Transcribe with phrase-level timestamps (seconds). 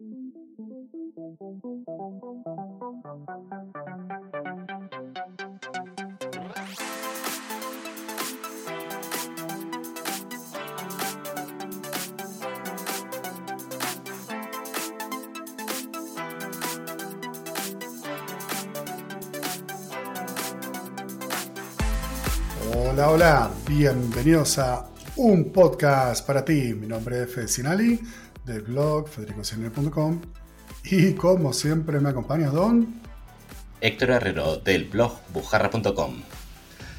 [0.00, 0.14] Hola,
[23.10, 24.86] hola, bienvenidos a
[25.16, 26.72] un podcast para ti.
[26.74, 28.00] Mi nombre es Fede Sinali
[28.48, 30.22] del blog federicociner.com
[30.84, 33.00] y como siempre me acompaña Don
[33.80, 36.22] Héctor Herrero del blog bujarra.com.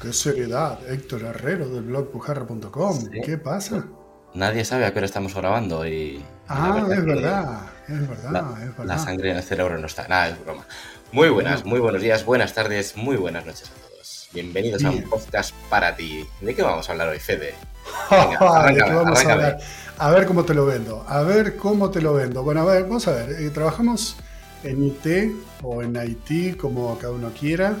[0.00, 3.10] Qué seriedad, Héctor Herrero del blog bujarra.com.
[3.24, 3.84] ¿Qué pasa?
[4.32, 6.24] Nadie sabe a qué hora estamos grabando y...
[6.48, 8.84] Ah, es verdad, es verdad, la, es verdad.
[8.84, 10.06] La sangre en el cerebro no está.
[10.08, 10.64] Nada, es broma.
[11.12, 13.89] Muy buenas, muy buenos días, buenas tardes, muy buenas noches a todos.
[14.32, 16.24] Bienvenidos a un podcast para ti.
[16.40, 17.52] ¿De qué vamos a hablar hoy, Fede?
[18.10, 19.58] Venga, arráncame, vamos a, hablar?
[19.98, 21.04] a ver cómo te lo vendo.
[21.08, 22.44] A ver cómo te lo vendo.
[22.44, 23.42] Bueno, a ver, vamos a ver.
[23.42, 24.14] Eh, trabajamos
[24.62, 27.74] en IT o en IT, como cada uno quiera.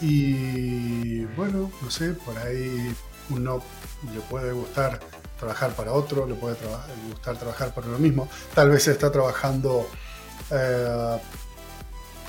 [0.00, 2.94] Y bueno, no sé, por ahí
[3.30, 3.60] uno
[4.14, 5.00] le puede gustar
[5.36, 6.54] trabajar para otro, le puede
[7.08, 8.28] gustar trabajar para lo mismo.
[8.54, 9.88] Tal vez está trabajando
[10.52, 11.18] eh,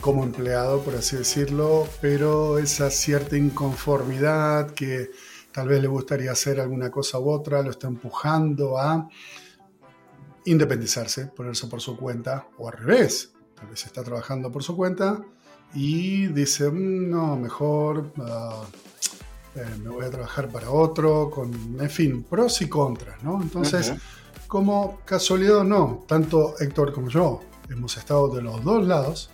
[0.02, 5.12] como empleado, por así decirlo, pero esa cierta inconformidad que
[5.52, 9.10] tal vez le gustaría hacer alguna cosa u otra, lo está empujando a
[10.46, 15.22] independizarse, ponerse por su cuenta, o al revés, tal vez está trabajando por su cuenta
[15.74, 21.90] y dice, mm, no, mejor uh, eh, me voy a trabajar para otro, con, en
[21.90, 23.42] fin, pros y contras, ¿no?
[23.42, 23.94] Entonces,
[24.48, 29.30] como casualidad o no, tanto Héctor como yo hemos estado de los dos lados,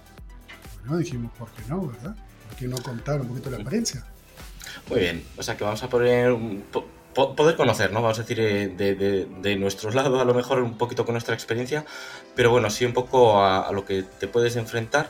[0.86, 0.98] ¿no?
[0.98, 2.16] Dijimos, ¿por qué no, verdad?
[2.48, 4.06] ¿Por qué no contar un poquito la experiencia?
[4.90, 6.36] Muy bien, o sea que vamos a poner,
[7.14, 8.02] poder conocer, ¿no?
[8.02, 11.34] Vamos a decir, eh, de, de, nuestros lados, a lo mejor un poquito con nuestra
[11.34, 11.86] experiencia,
[12.36, 15.10] pero bueno, sí un poco a, lo que te puedes enfrentar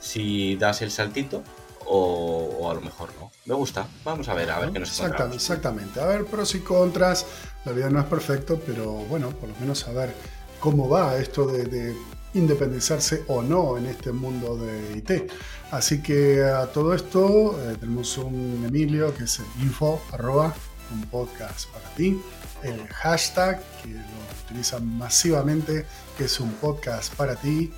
[0.00, 1.42] si das el saltito
[1.86, 3.30] o, a lo mejor no.
[3.46, 6.60] Me gusta, vamos a ver, a ver qué nos exactamente, Exactamente, a ver pros y
[6.60, 7.26] contras,
[7.64, 10.14] la vida no es perfecto, pero bueno, por lo menos a ver
[10.60, 11.94] cómo va esto de
[12.34, 15.30] independizarse o no en este mundo de IT.
[15.70, 20.54] Así que a todo esto eh, tenemos un Emilio que es info arroba
[20.92, 22.20] un podcast para ti,
[22.62, 25.86] el hashtag que lo utilizan masivamente
[26.16, 27.72] que es un podcast para ti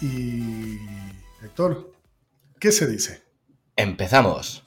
[0.00, 0.78] y
[1.42, 1.92] Héctor,
[2.58, 3.22] ¿qué se dice?
[3.76, 4.64] Empezamos.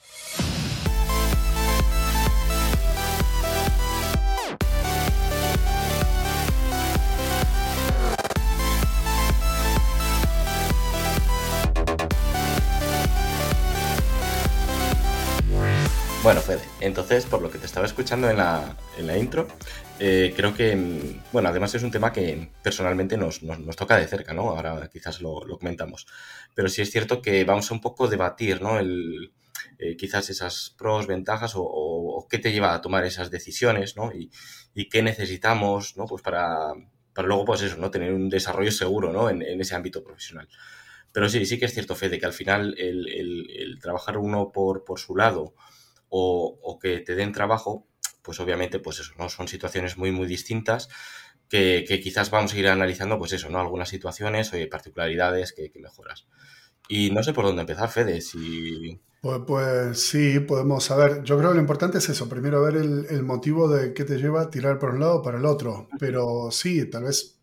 [16.24, 19.48] Bueno, Fede, entonces, por lo que te estaba escuchando en la, en la intro,
[20.00, 24.06] eh, creo que, mm, bueno, además es un tema que personalmente nos, nos, toca de
[24.06, 24.52] cerca, ¿no?
[24.52, 26.06] Ahora quizás lo, comentamos.
[26.54, 28.78] Pero sí es cierto que vamos a un poco debatir, ¿no?
[28.78, 29.34] El,
[29.80, 34.12] eh, quizás esas pros, ventajas o, qué te lleva a tomar esas decisiones, ¿no?
[34.14, 34.30] Y,
[34.76, 36.06] y qué necesitamos, ¿no?
[36.06, 36.74] Pues para,
[37.16, 37.90] para, luego, pues eso, ¿no?
[37.90, 39.28] Tener un desarrollo seguro, ¿no?
[39.32, 40.48] En, ese ámbito profesional.
[41.12, 44.52] Pero sí, sí que es cierto, Fede, que al final el, el, el trabajar uno
[44.52, 45.56] por, por su lado,
[46.12, 47.88] o, que te den trabajo,
[48.22, 49.30] pues obviamente, pues eso, ¿no?
[49.30, 50.90] Son situaciones muy, muy distintas
[51.50, 53.60] que, quizás vamos a ir analizando, pues eso, ¿no?
[53.60, 56.28] Algunas situaciones o particularidades que, mejoras.
[56.90, 59.02] Y no sé por dónde empezar, Fede, si...
[59.22, 61.24] Pues, pues, sí, podemos saber.
[61.24, 64.42] Yo creo que lo importante es eso, primero ver el, motivo de qué te lleva
[64.42, 65.88] a tirar por un lado o para el otro.
[66.00, 67.40] Pero sí, tal vez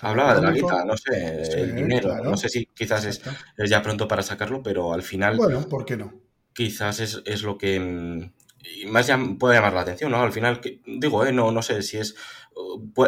[0.00, 2.16] Hablaba de la guita, no sé, el dinero.
[2.24, 3.22] No sé si quizás es,
[3.56, 5.36] es, ya pronto para sacarlo, pero al final.
[5.36, 6.12] Bueno, ¿por qué no?
[6.54, 10.22] Quizás es, lo que mm, más puede llamar la atención, ¿no?
[10.22, 12.14] Al final, digo, eh, no, no sé si es...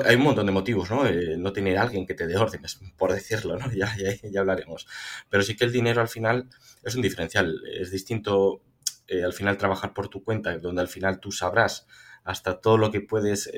[0.05, 1.07] hay un montón de motivos, ¿no?
[1.07, 3.67] Eh, no tener alguien que te dé órdenes, por decirlo, ¿no?
[3.75, 4.87] Ya, ya, ya, hablaremos.
[5.29, 6.49] Pero sí que el dinero al final
[6.83, 7.61] es un diferencial.
[7.79, 8.63] Es distinto
[9.07, 11.87] eh, al final trabajar por tu cuenta, donde al final tú sabrás
[12.25, 13.51] hasta todo lo que puedes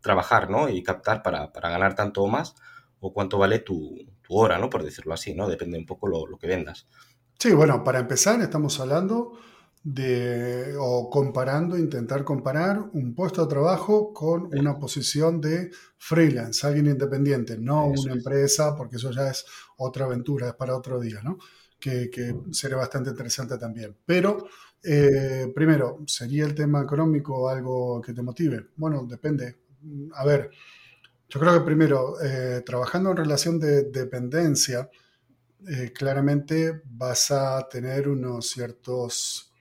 [0.00, 0.68] trabajar, ¿no?
[0.68, 2.54] Y captar para, ganar tanto o más,
[3.00, 4.70] o cuánto vale tu, hora, ¿no?
[4.70, 5.48] Por decirlo así, ¿no?
[5.48, 6.86] Depende un poco lo, lo que vendas.
[7.38, 9.32] Sí, bueno, para empezar estamos hablando
[9.82, 16.86] de, o comparando, intentar comparar un puesto de trabajo con una posición de freelance, alguien
[16.86, 19.44] independiente, no una empresa, porque eso ya es
[19.76, 21.38] otra aventura, es para otro día, ¿no?
[21.78, 23.94] Que, que sería bastante interesante también.
[24.06, 24.46] Pero,
[24.82, 28.68] eh, primero, ¿sería el tema económico algo que te motive?
[28.76, 29.58] Bueno, depende.
[30.14, 30.50] A ver,
[31.28, 34.88] yo creo que primero, eh, trabajando en relación de dependencia,
[35.68, 39.52] eh, claramente vas a tener unos ciertos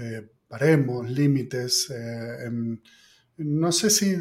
[0.00, 1.90] eh, paremos, límites.
[1.90, 2.50] Eh,
[3.38, 4.14] no sé si,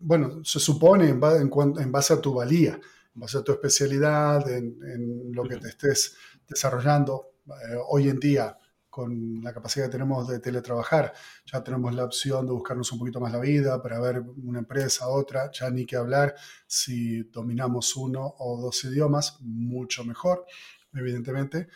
[0.00, 2.80] bueno, se supone en, base a tu valía.
[3.14, 6.16] base a tu especialidad, en, lo que te estés
[6.48, 7.34] desarrollando.
[7.46, 8.58] Eh, hoy en día,
[8.90, 11.12] con la capacidad que tenemos de teletrabajar,
[11.44, 15.08] ya tenemos la opción de buscarnos un poquito más la vida para ver una empresa,
[15.08, 16.34] otra, ya ni que hablar
[16.66, 20.46] si dominamos uno o dos idiomas, mucho mejor,
[20.96, 21.68] evidentemente.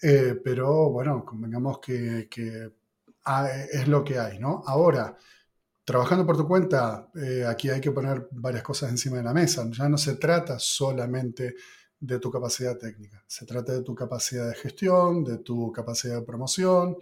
[0.00, 2.70] Eh, pero bueno, convengamos que, que
[3.72, 4.62] es lo que hay, ¿no?
[4.66, 5.16] Ahora,
[5.84, 9.68] trabajando por tu cuenta, eh, aquí hay que poner varias cosas encima de la mesa.
[9.70, 11.54] Ya no se trata solamente
[11.98, 16.26] de tu capacidad técnica, se trata de tu capacidad de gestión, de tu capacidad de
[16.26, 16.96] promoción,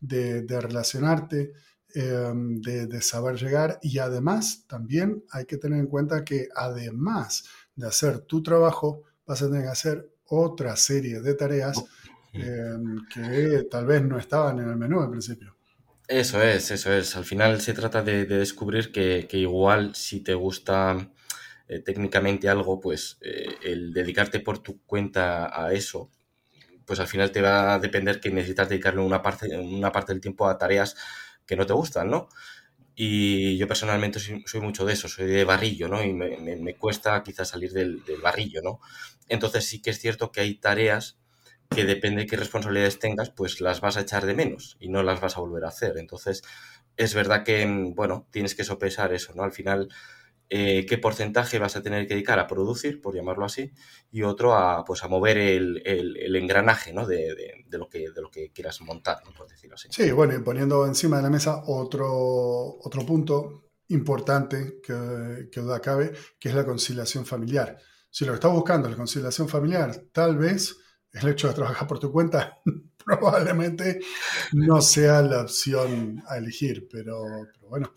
[0.00, 1.52] de, relacionarte,
[1.94, 7.44] em, de, saber llegar y además también hay que tener en cuenta que además
[7.76, 11.84] de hacer tu trabajo, vas a tener que hacer otra serie de tareas
[12.32, 15.54] em, que tal vez no estaban en el menú al principio.
[16.08, 17.16] Eso es, eso es.
[17.16, 21.10] Al final se trata de, descubrir que, igual si te gusta
[21.68, 26.10] eh, técnicamente algo, pues eh, el dedicarte por tu cuenta a eso,
[26.86, 30.20] pues al final te va a depender que necesitas dedicarle una parte, una parte del
[30.20, 30.96] tiempo a tareas
[31.46, 32.28] que no te gustan, ¿no?
[32.94, 36.02] Y yo personalmente soy, mucho de eso, soy de barrillo, ¿no?
[36.02, 38.80] Y me, cuesta quizás salir del, del, barrillo, ¿no?
[39.28, 41.18] Entonces sí que es cierto que hay tareas
[41.74, 45.02] que depende de qué responsabilidades tengas, pues las vas a echar de menos y no
[45.02, 45.96] las vas a volver a hacer.
[45.98, 46.42] Entonces,
[46.96, 49.42] es verdad que, bueno, tienes que sopesar eso, ¿no?
[49.42, 49.88] Al final,
[50.50, 53.72] eh, qué porcentaje vas a tener que dedicar a producir, por llamarlo así,
[54.10, 57.06] y otro a, pues, a mover el, engranaje, ¿no?
[57.06, 59.88] De, lo que, de lo que quieras montar, por decirlo así.
[59.90, 62.08] Sí, bueno, y poniendo encima de la mesa otro,
[62.80, 67.78] otro punto importante que, que duda cabe, que es la conciliación familiar.
[68.12, 70.76] Si lo que estás buscando es la conciliación familiar, tal vez
[71.14, 72.58] el hecho de trabajar por tu cuenta
[73.04, 74.00] probablemente
[74.52, 77.24] no sea la opción a elegir, pero,
[77.70, 77.90] bueno.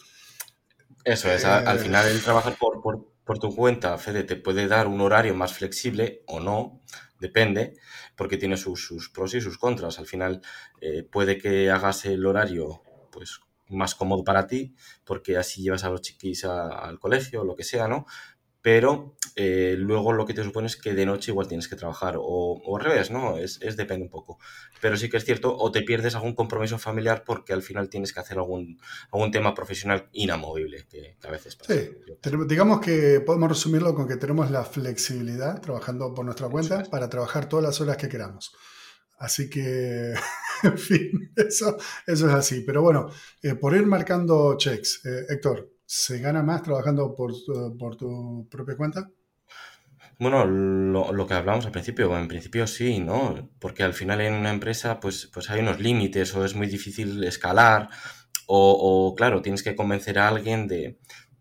[1.03, 4.87] Eso es, al eh, final el trabajar por, por, tu cuenta, Fede, te puede dar
[4.87, 6.81] un horario más flexible o no,
[7.19, 7.75] depende,
[8.15, 9.99] porque tiene sus, pros y sus contras.
[9.99, 10.41] Al final
[10.79, 15.89] eh, puede que hagas el horario pues más cómodo para ti, porque así llevas a
[15.89, 18.05] los chiquis al colegio o lo que sea, ¿no?
[18.65, 22.15] Pero eh, luego lo que te supone es que de noche igual tienes que trabajar
[22.17, 23.37] o, al revés, ¿no?
[23.37, 24.39] Es, depende un poco.
[24.81, 28.11] Pero sí que es cierto, o te pierdes algún compromiso familiar porque al final tienes
[28.11, 28.79] que hacer algún,
[29.11, 31.75] algún tema profesional inamovible, que, a veces pasa.
[31.75, 31.91] Sí,
[32.47, 37.47] digamos que podemos resumirlo con que tenemos la flexibilidad trabajando por nuestra cuenta para trabajar
[37.47, 38.51] todas las horas que queramos.
[39.19, 40.15] Así que,
[40.63, 41.77] en fin, eso,
[42.07, 42.61] eso es así.
[42.61, 43.11] Pero bueno,
[43.43, 47.31] eh, por ir marcando checks, eh, Héctor, ¿Se gana más trabajando por,
[47.79, 49.09] por tu propia cuenta?
[50.19, 53.49] Bueno, lo, que hablamos al principio, en principio sí, ¿no?
[53.59, 57.23] Porque al final en una empresa pues, pues hay unos límites o es muy difícil
[57.23, 57.87] escalar
[58.45, 60.99] o, claro, tienes que convencer a alguien de,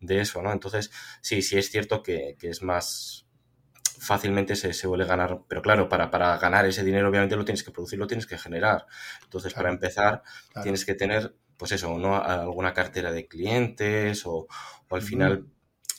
[0.08, 0.52] eso, ¿no?
[0.52, 3.26] Entonces, sí, sí es cierto que, es más
[3.98, 7.64] fácilmente se, se suele ganar, pero claro, para, para, ganar ese dinero obviamente lo tienes
[7.64, 8.86] que producir, lo tienes que generar.
[9.24, 10.22] Entonces, para empezar,
[10.62, 12.16] tienes que tener pues eso, ¿no?
[12.16, 14.46] alguna cartera de clientes o,
[14.90, 15.46] al final...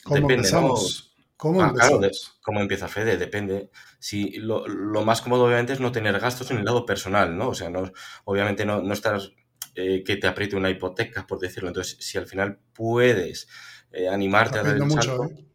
[0.04, 1.16] ¿Cómo depende, empezamos?
[1.36, 2.00] ¿Cómo ah, Claro,
[2.40, 3.70] cómo empieza Fede, depende.
[3.98, 4.64] Si lo,
[5.04, 7.48] más cómodo obviamente es no tener gastos en el lado personal, ¿no?
[7.48, 7.92] O sea, no,
[8.24, 9.32] obviamente no, no estás
[9.74, 11.68] eh, que te apriete una hipoteca, por decirlo.
[11.68, 13.48] Entonces, si al final puedes
[13.92, 15.46] eh, animarte a dar el mucho, ¿eh?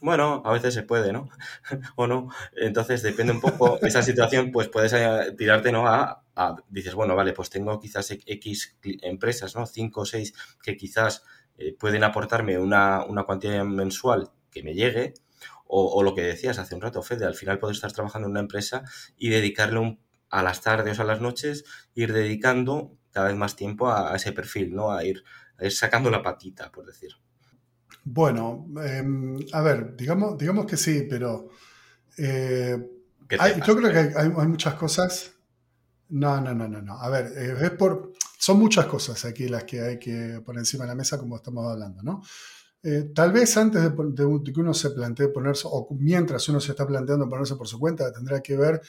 [0.00, 1.28] Bueno, a veces se puede, ¿no?
[1.96, 2.30] o no.
[2.56, 4.94] Entonces, depende un poco esa situación, pues puedes
[5.36, 5.86] tirarte, ¿no?
[5.86, 6.24] A,
[6.68, 9.66] dices, bueno, vale, pues tengo quizás X empresas, ¿no?
[9.66, 11.22] Cinco o seis que quizás
[11.58, 15.12] eh, pueden aportarme una, una, cuantía mensual que me llegue,
[15.72, 18.40] o, lo que decías hace un rato, Fede, al final puedes estar trabajando en una
[18.40, 18.82] empresa
[19.16, 21.64] y dedicarle un, a las tardes o a las noches,
[21.94, 24.90] ir dedicando cada vez más tiempo a, ese perfil, ¿no?
[24.92, 25.22] A ir,
[25.58, 27.12] a ir sacando la patita, por decir.
[28.04, 31.50] Bueno, em, a ver, digamos, digamos que sí, pero
[32.16, 32.78] eh,
[33.66, 35.32] yo creo que hay, muchas cosas
[36.10, 36.98] no, no, no, no, no.
[36.98, 40.84] A ver, eh, es por, son muchas cosas aquí las que hay que poner encima
[40.84, 42.22] de la mesa como estamos hablando, ¿no?
[42.82, 46.86] Eh, tal vez antes de, que uno se plantee ponerse, o mientras uno se está
[46.86, 48.80] planteando ponerse por su cuenta, tendrá que ver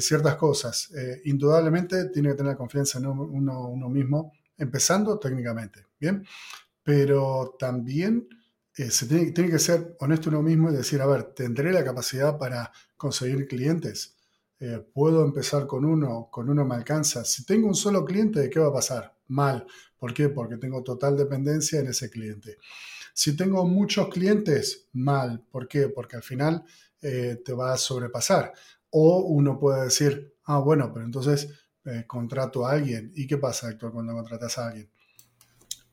[0.00, 0.90] ciertas cosas.
[1.24, 6.24] indudablemente tiene que tener confianza en uno, uno, mismo, empezando técnicamente, ¿bien?
[6.86, 8.28] Pero también
[8.72, 12.70] se tiene, que ser honesto uno mismo y decir, a ver, ¿tendré la capacidad para
[12.96, 14.14] conseguir clientes?
[14.60, 17.24] Eh, puedo empezar con uno, con uno me alcanza.
[17.24, 19.16] Si tengo un solo cliente, ¿qué va a pasar?
[19.26, 19.66] Mal.
[19.98, 20.28] ¿Por qué?
[20.28, 22.58] Porque tengo total dependencia en ese cliente.
[23.12, 25.44] Si tengo muchos clientes, mal.
[25.50, 25.88] ¿Por qué?
[25.88, 26.62] Porque al final
[27.02, 28.52] eh, te va a sobrepasar.
[28.90, 31.48] O uno puede decir, ah, bueno, pero entonces
[31.84, 33.10] eh, contrato a alguien.
[33.16, 34.88] ¿Y qué pasa, Héctor, cuando contratas a alguien?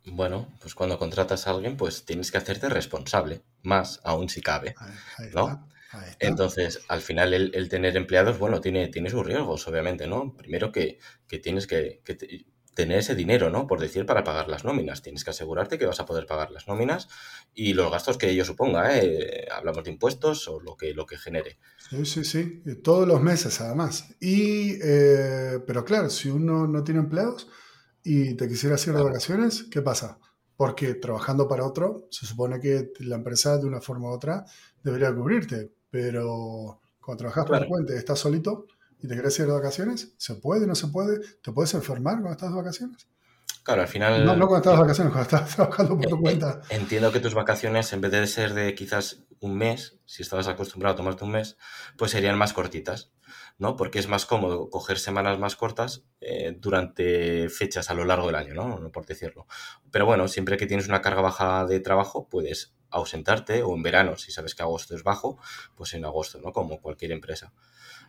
[0.06, 4.76] Bueno, pues cuando contratas a alguien, pues tienes que hacerte responsable, más aún si cabe,
[5.34, 5.68] ¿no?
[6.20, 10.36] Entonces, al final el, tener empleados, bueno, tiene, tiene sus riesgos, obviamente, ¿no?
[10.36, 11.00] Primero que,
[11.42, 12.02] tienes que,
[12.74, 13.68] tener ese dinero, ¿no?
[13.68, 15.04] Por decir, para pagar las nóminas.
[15.04, 17.08] Tienes que asegurarte que vas a poder pagar las nóminas
[17.54, 19.48] y los gastos que ello suponga, ¿eh?
[19.52, 21.60] Hablamos de impuestos o lo que, lo que genere.
[21.78, 22.64] Sí, sí, sí.
[22.84, 24.16] Todos los meses, además.
[24.20, 27.48] Y, eh, pero claro, si uno no tiene empleados
[28.04, 30.20] y te quisiera hacer de vacaciones, ¿qué pasa?
[30.58, 34.46] Porque trabajando para otro, se supone que la empresa de una forma u otra
[34.84, 35.72] debería cubrirte.
[35.90, 38.68] Pero cuando trabajas por tu cuenta y estás solito,
[39.02, 41.20] y te quieres ir de vacaciones, ¿se puede, no se puede?
[41.42, 43.08] ¿Te puedes enfermar cuando estás de vacaciones?
[43.64, 44.26] Claro, al final...
[44.26, 46.62] No, no cuando estás de vacaciones, cuando estás trabajando por tu cuenta.
[46.70, 50.94] Entiendo que tus vacaciones, en vez de ser de quizás un mes, si estabas acostumbrado
[50.94, 51.58] a tomarte un mes,
[51.98, 53.12] pues serían más cortitas,
[53.58, 53.76] ¿no?
[53.76, 58.36] Porque es más cómodo coger semanas más cortas eh, durante fechas a lo largo del
[58.36, 58.92] año, ¿no?
[58.92, 59.48] Por decirlo.
[59.92, 64.18] Pero bueno, siempre que tienes una carga baja de trabajo, puedes ausentarte o en verano,
[64.18, 65.38] si sabes que agosto es bajo,
[65.76, 66.52] pues en agosto, ¿no?
[66.52, 67.52] Como cualquier empresa.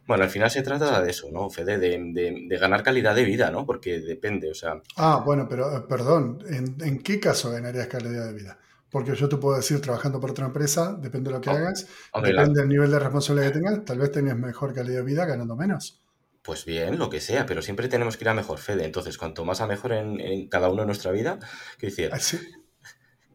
[0.07, 1.79] Bueno, al final se trata de eso, ¿no, Fede?
[1.79, 3.65] De, ganar calidad de vida, ¿no?
[3.65, 4.83] Porque depende, o sea...
[4.97, 8.59] Ah, bueno, pero eh, perdón, ¿en, qué caso ganarías calidad de vida?
[8.95, 11.89] Porque yo te puedo decir, trabajando por otra empresa, depende de lo que oh, hagas,
[12.23, 15.57] depende del nivel de responsabilidad que tengas, tal vez tengas mejor calidad de vida ganando
[15.57, 16.01] menos.
[16.43, 18.85] Pues bien, lo que sea, pero siempre tenemos que ir a mejor, Fede.
[18.85, 21.41] Entonces, cuanto más a mejor en, cada uno de nuestra vida,
[21.77, 22.13] ¿qué decir?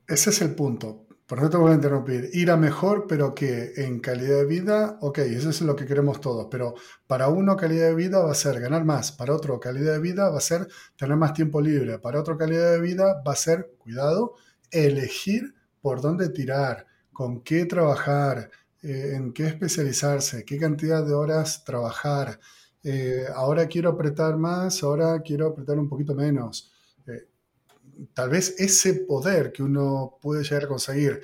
[0.07, 1.05] Ese es el punto.
[1.27, 2.29] Por no te voy a interrumpir.
[2.31, 6.21] Ir a mejor, pero que en calidad de vida, ok, eso es lo que queremos
[6.21, 6.75] todos, pero
[7.05, 10.29] para uno calidad de vida va a ser ganar más, para otro calidad de vida
[10.29, 13.73] va a ser tener más tiempo libre, para otro calidad de vida va a ser,
[13.77, 14.35] cuidado,
[14.71, 18.49] elegir por dónde tirar, con qué trabajar,
[18.81, 22.39] eh, en qué especializarse, qué cantidad de horas trabajar.
[22.83, 26.71] Eh, ahora quiero apretar más, ahora quiero apretar un poquito menos
[28.13, 31.21] tal vez ese poder que uno puede llegar a conseguir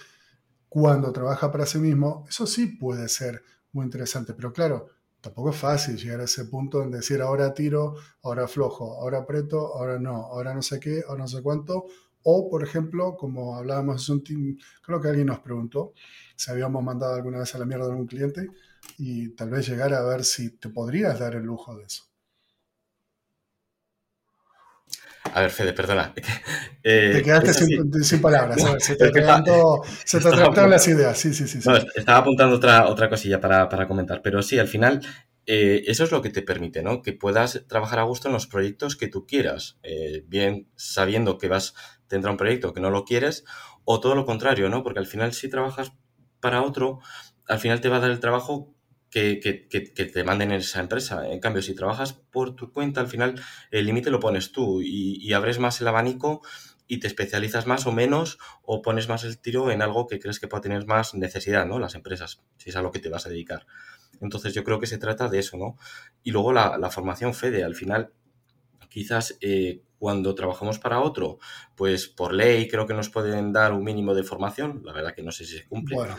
[0.68, 4.90] cuando trabaja para sí mismo, eso sí puede ser muy interesante, pero claro,
[5.22, 9.74] tampoco es fácil llegar a ese punto en decir ahora tiro, ahora flojo, ahora aprieto,
[9.76, 11.86] ahora no, ahora no sé qué, ahora no sé cuánto.
[12.28, 14.12] O, por ejemplo, como hablábamos
[14.82, 15.94] creo que alguien nos preguntó
[16.36, 18.50] si habíamos mandado alguna vez a la mierda a un cliente
[18.98, 22.04] y tal vez llegar a ver si te podrías dar el lujo de eso.
[25.34, 26.14] A ver, Fede, perdona.
[26.88, 27.52] Eh, te quedaste
[28.04, 28.62] sin, palabras.
[28.80, 31.18] se te, te las ideas.
[31.18, 31.58] Sí, sí, sí.
[31.96, 35.02] estaba apuntando otra, otra cosilla para, comentar, pero sí, al final
[35.48, 37.02] eh, eso es lo que te permite, ¿no?
[37.02, 41.48] Que puedas trabajar a gusto en los proyectos que tú quieras, eh, bien sabiendo que
[41.48, 41.74] vas,
[42.08, 43.46] tendrá un proyecto que no lo quieres,
[43.84, 44.84] o todo lo contrario, ¿no?
[44.84, 45.94] Porque al final si trabajas
[46.40, 47.00] para otro,
[47.48, 48.76] al final te va a dar el trabajo
[49.10, 49.68] que,
[50.14, 51.28] te manden en esa empresa.
[51.30, 55.32] En cambio, si trabajas por tu cuenta, al final el límite lo pones tú y,
[55.34, 56.42] abres más el abanico
[56.88, 60.40] y te especializas más o menos o pones más el tiro en algo que crees
[60.40, 61.80] que pueda tener más necesidad, ¿no?
[61.80, 63.66] Las empresas, si es a lo que te vas a dedicar.
[64.22, 65.78] Entonces yo creo que se trata de eso, ¿no?
[66.24, 68.12] Y luego la, formación FEDE, al final,
[68.90, 71.40] quizás eh, cuando trabajamos para otro,
[71.76, 75.24] pues por ley creo que nos pueden dar un mínimo de formación, la verdad que
[75.24, 75.96] no sé si se cumple.
[75.96, 76.18] Bueno.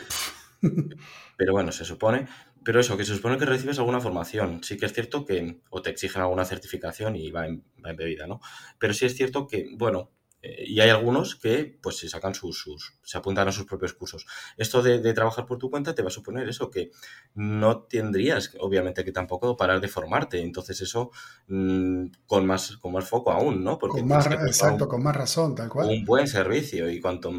[1.37, 2.27] Pero bueno, se supone.
[2.65, 4.65] Pero eso, que se supone que recibes alguna formación.
[4.65, 8.27] Sí que es cierto que o te exigen alguna certificación y va en, va bebida,
[8.27, 8.41] ¿no?
[8.79, 10.11] Pero sí es cierto que, bueno,
[10.43, 13.95] eh, y hay algunos que pues se sacan sus, sus, se apuntan a sus propios
[13.95, 14.27] cursos.
[14.57, 16.91] Esto de, trabajar por tu cuenta te va a suponer eso, que
[17.35, 20.41] no tendrías, obviamente, que tampoco parar de formarte.
[20.41, 21.11] Entonces eso
[21.49, 23.79] mm, con, más, con más foco aún, ¿no?
[23.79, 25.89] Porque con más, exacto, con más razón, tal cual.
[25.89, 27.33] Un buen servicio y cuanto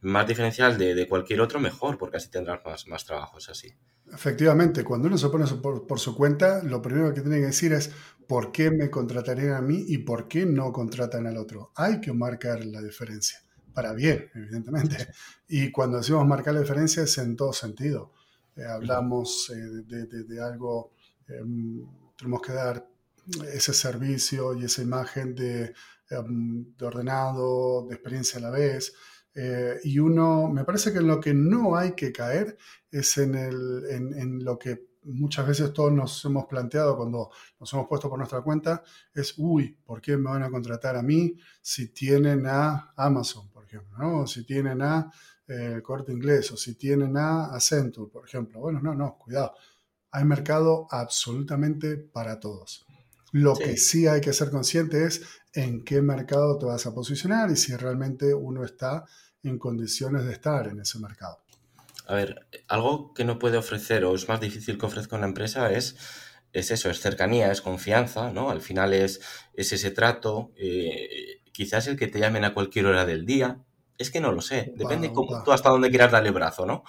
[0.00, 3.74] más diferencial de, de cualquier otro, mejor, porque así tendrás más, más trabajos así.
[4.12, 7.90] Efectivamente, cuando uno se pone por, su cuenta, lo primero que tiene que decir es
[8.26, 11.72] por qué me contratarían a mí y por qué no contratan al otro.
[11.76, 13.40] Hay que marcar la diferencia,
[13.72, 15.08] para bien, evidentemente.
[15.48, 18.12] Y cuando decimos marcar la diferencia es en todo sentido.
[18.56, 20.92] Eh, hablamos eh, de, algo,
[21.28, 22.88] em, tenemos que dar
[23.52, 25.74] ese servicio y esa imagen de,
[26.10, 28.92] em, de ordenado, de experiencia a la vez.
[29.34, 32.56] Eh, y uno, me parece que en lo que no hay que caer
[32.90, 38.18] es en, lo que muchas veces todos nos hemos planteado cuando nos hemos puesto por
[38.18, 38.82] nuestra cuenta,
[39.14, 43.64] es, uy, ¿por qué me van a contratar a mí si tienen a Amazon, por
[43.64, 43.96] ejemplo?
[43.98, 44.20] ¿no?
[44.20, 45.10] O si tienen a
[45.48, 48.60] eh, Corte Inglés o si tienen a Accenture, por ejemplo.
[48.60, 49.54] Bueno, no, no, cuidado.
[50.10, 52.84] Hay mercado absolutamente para todos.
[53.32, 55.22] Lo que sí hay que ser consciente es
[55.52, 59.04] en qué mercado te vas a posicionar y si realmente uno está
[59.42, 61.38] en condiciones de estar en ese mercado.
[62.06, 65.72] A ver, algo que no puede ofrecer o es más difícil que ofrezca una empresa
[65.72, 65.96] es,
[66.52, 68.50] es eso, es cercanía, es confianza, ¿no?
[68.50, 69.20] Al final es,
[69.54, 73.58] es ese trato, eh, quizás el que te llamen a cualquier hora del día,
[73.98, 76.84] es que no lo sé, depende tú hasta dónde quieras darle brazo, ¿no?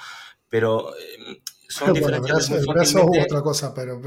[0.50, 4.02] Pero eh, son diferenciales muy otra cosa, pero,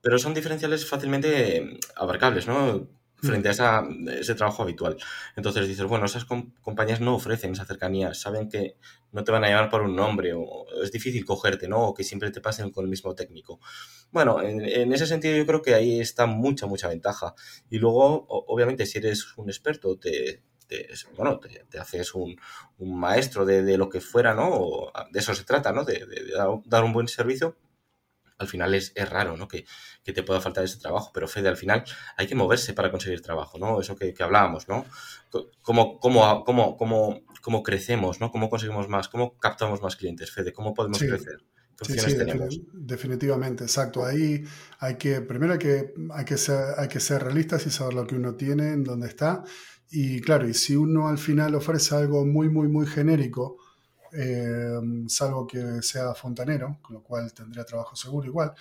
[0.00, 2.88] pero, son diferenciales fácilmente abarcables, ¿no?
[3.22, 4.96] Frente a esa, ese trabajo habitual.
[5.36, 8.76] Entonces dices, bueno, esas compañías no ofrecen esa cercanía, saben que
[9.12, 11.88] no te van a llamar por un nombre o es difícil cogerte, ¿no?
[11.88, 13.60] O que siempre te pasen con el mismo técnico.
[14.10, 17.34] Bueno, en, ese sentido yo creo que ahí está mucha, mucha ventaja.
[17.70, 20.42] Y luego, obviamente, si eres un experto, te,
[21.16, 22.36] bueno, te, haces un,
[22.78, 24.92] maestro de, lo que fuera, ¿no?
[25.10, 25.84] de eso se trata, ¿no?
[25.84, 26.06] De,
[26.64, 27.56] dar un buen servicio.
[28.38, 29.46] Al final es, raro, ¿no?
[29.46, 29.64] Que,
[30.12, 31.84] te pueda faltar ese trabajo, pero Fede, al final
[32.16, 33.80] hay que moverse para conseguir trabajo, ¿no?
[33.80, 34.84] Eso que, hablábamos, ¿no?
[35.62, 38.30] ¿Cómo, cómo, cómo, cómo, cómo crecemos, ¿no?
[38.30, 39.08] ¿Cómo conseguimos más?
[39.08, 40.52] ¿Cómo captamos más clientes, Fede?
[40.52, 41.38] ¿Cómo podemos crecer?
[41.82, 42.16] Sí, sí,
[42.72, 44.04] definitivamente, exacto.
[44.04, 44.44] Ahí
[44.78, 48.06] hay que, primero hay que, hay, que ser, hay que ser realistas y saber lo
[48.06, 49.42] que uno tiene, en dónde está.
[49.90, 53.58] Y claro, y si uno al final ofrece algo muy, muy, muy genérico,
[54.12, 58.54] eh, salvo que sea fontanero, con lo cual tendría trabajo seguro igual,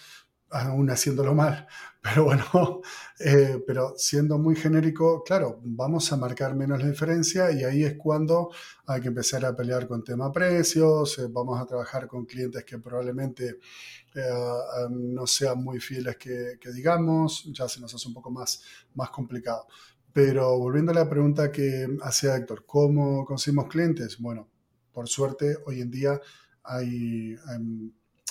[0.54, 1.68] aún haciéndolo mal,
[2.02, 2.82] pero bueno,
[3.20, 7.96] eh, pero siendo muy genérico, claro, vamos a marcar menos la diferencia y ahí es
[7.96, 8.52] cuando
[8.86, 12.78] hay que empezar a pelear con tema precios, eh, vamos a trabajar con clientes que
[12.78, 13.60] probablemente
[14.92, 18.62] no sean muy fieles que, digamos, ya se nos hace un poco más,
[18.94, 19.66] más complicado.
[20.14, 24.20] Pero volviendo a la pregunta que hacía Héctor, ¿cómo conseguimos clientes?
[24.20, 24.48] Bueno,
[24.92, 26.22] por suerte hoy en día
[26.64, 27.36] hay,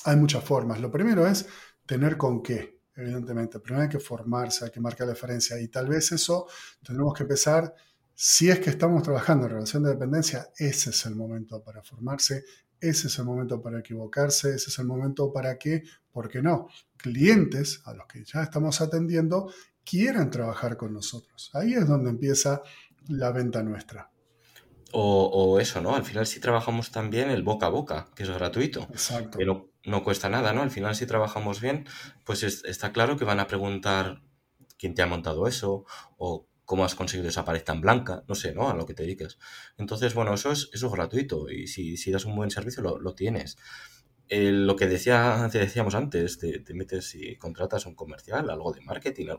[0.04, 0.80] hay, muchas formas.
[0.80, 1.46] Lo primero es
[1.86, 3.60] tener con qué, evidentemente.
[3.60, 6.46] Primero hay que formarse, hay que marcar la diferencia y tal vez eso
[6.82, 7.74] tendremos que empezar,
[8.14, 12.44] si es que estamos trabajando en relación de dependencia, ese es el momento para formarse,
[12.80, 16.68] ese es el momento para equivocarse, ese es el momento para que, ¿por qué no?
[16.96, 19.50] Clientes a los que ya estamos atendiendo
[19.84, 21.50] quieran trabajar con nosotros.
[21.54, 22.62] Ahí es donde empieza
[23.08, 24.10] la venta nuestra.
[24.94, 25.94] O, eso, ¿no?
[25.94, 28.82] Al final si trabajamos también el boca a boca, que es gratuito.
[28.90, 29.38] Exacto.
[29.84, 30.62] No, cuesta nada, ¿no?
[30.62, 31.86] Al final si trabajamos bien,
[32.24, 34.22] pues está claro que van a preguntar
[34.78, 35.84] quién te ha montado eso
[36.16, 38.70] o cómo has conseguido esa pared tan blanca, no sé, ¿no?
[38.70, 39.38] A lo que te dediques.
[39.76, 43.14] Entonces, bueno, eso es, eso es gratuito y si, si das un buen servicio lo,
[43.14, 43.58] tienes.
[44.28, 49.36] lo que decía, decíamos antes, te, te, metes y contratas un comercial, algo de marketing,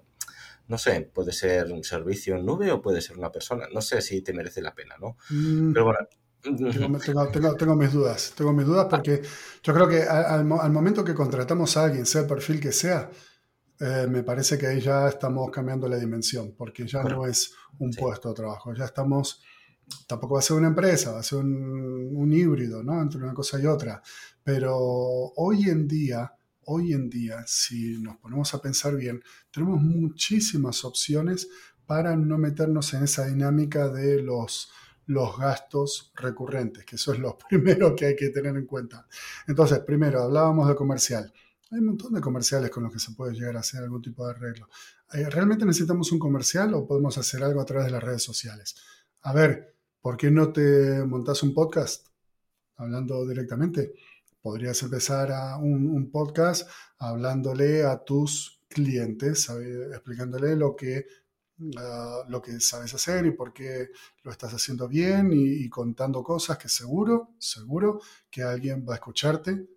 [0.68, 3.68] no sé, puede ser un servicio en nube o puede ser una persona.
[3.74, 5.18] No sé si te merece la pena, ¿no?
[5.30, 5.74] Mm.
[5.74, 6.08] Pero bueno.
[6.44, 9.22] Tengo, mis dudas, tengo mis dudas porque
[9.64, 13.10] yo creo que al, momento que contratamos a alguien, sea el perfil que sea,
[13.80, 17.92] eh, me parece que ahí ya estamos cambiando la dimensión, porque ya no es un
[17.92, 19.42] puesto de trabajo, ya estamos,
[20.06, 23.02] tampoco va a ser una empresa, va a ser un, un híbrido, ¿no?
[23.02, 24.02] Entre una cosa y otra.
[24.44, 26.34] Pero hoy en día,
[26.66, 31.48] hoy en día, si nos ponemos a pensar bien, tenemos muchísimas opciones
[31.86, 34.70] para no meternos en esa dinámica de los,
[35.08, 39.08] los gastos recurrentes, que eso es lo primero que hay que tener en cuenta.
[39.48, 41.32] Entonces, primero, hablábamos de comercial.
[41.72, 44.26] Hay un montón de comerciales con los que se puede llegar a hacer algún tipo
[44.26, 44.70] de arreglo.
[45.14, 48.76] Eh, ¿Realmente necesitamos un comercial o podemos hacer algo a través de las redes sociales?
[49.22, 52.08] A ver, ¿por qué no te montas un podcast
[52.76, 53.94] hablando directamente?
[54.44, 59.50] podrías empezar a un, podcast hablándole a tus clientes,
[59.94, 61.06] explicándole lo que,
[61.78, 63.90] ah, lo que sabes hacer y por qué
[64.24, 69.68] lo estás haciendo bien y, contando cosas que seguro, seguro que alguien va a escucharte.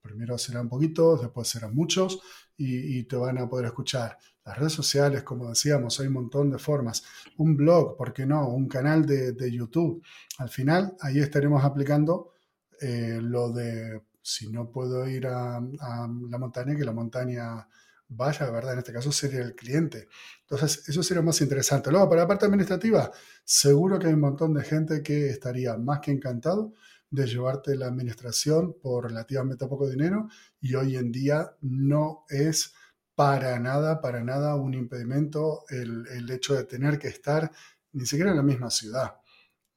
[0.00, 2.20] Primero serán poquitos, después serán muchos
[2.56, 4.18] y, te van a poder escuchar.
[4.44, 7.02] Las redes sociales, como decíamos, hay un montón de formas.
[7.38, 8.48] Un blog, ¿por qué no?
[8.48, 10.02] Un canal de, YouTube.
[10.38, 12.32] Al final, ahí estaremos aplicando
[12.80, 17.68] eh, lo de si no puedo ir a, la montaña, que la montaña
[18.08, 18.74] vaya, ¿verdad?
[18.74, 20.08] En este caso sería el cliente.
[20.42, 21.90] Entonces, eso sería más interesante.
[21.90, 23.10] Luego, para la parte administrativa,
[23.44, 26.72] seguro que hay un montón de gente que estaría más que encantado
[27.10, 30.28] de llevarte la administración por relativamente poco dinero
[30.60, 32.74] y hoy en día no es
[33.14, 37.50] para nada, para nada un impedimento el, hecho de tener que estar
[37.92, 39.16] ni siquiera en la misma ciudad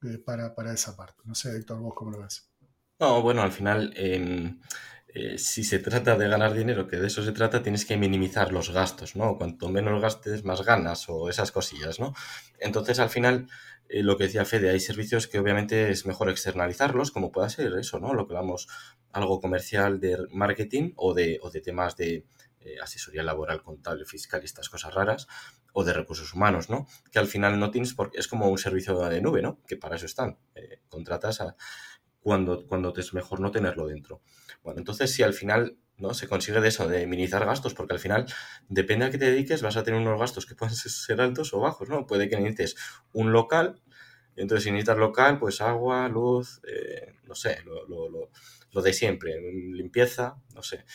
[0.03, 1.21] eh, para, para esa parte.
[1.23, 2.49] No sé, Héctor, vos cómo lo ves.
[2.99, 4.59] No, bueno, al final, em,
[5.11, 8.51] eh, si se trata de ganar dinero, que de eso se trata, tienes que minimizar
[8.51, 9.37] los gastos, ¿no?
[9.37, 12.13] Cuanto menos gastes, más ganas o esas cosillas, ¿no?
[12.59, 13.47] Entonces, al final,
[13.87, 17.73] eh, lo que decía Fede, hay servicios que obviamente es mejor externalizarlos, como pueda ser
[17.79, 18.13] eso, ¿no?
[18.13, 18.67] Lo que vamos,
[19.11, 22.27] algo comercial de marketing o de, o de temas de
[22.61, 25.27] eh, asesoría laboral, contable, fiscal y estas cosas raras,
[25.73, 26.85] o de recursos humanos, ¿no?
[27.11, 29.59] Que al final no tienes porque es como un servicio de nube, ¿no?
[29.67, 30.37] Que para eso están.
[30.89, 31.55] contratas a
[32.21, 34.21] cuando, cuando es mejor no tenerlo dentro.
[34.63, 36.13] Bueno, entonces si al final ¿no?
[36.13, 38.25] se consigue de eso, de minimizar gastos, porque al final,
[38.67, 41.59] depende a qué te dediques, vas a tener unos gastos que pueden ser altos o
[41.59, 42.07] bajos, ¿no?
[42.07, 42.75] Puede que necesites
[43.13, 43.81] un local,
[44.35, 47.59] entonces si necesitas local, pues agua, luz, eh, no sé,
[48.71, 50.85] lo de siempre, limpieza, no sé.